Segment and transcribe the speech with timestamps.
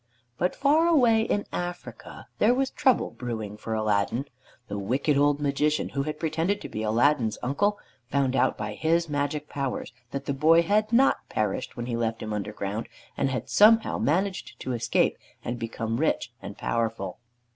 [0.39, 4.25] But far away in Africa there was trouble brewing for Aladdin.
[4.67, 7.77] The wicked old Magician who had pretended to be Aladdin's uncle
[8.09, 12.23] found out by his magic powers that the boy had not perished when he left
[12.23, 17.19] him underground, but had somehow managed to escape and become rich and powerful.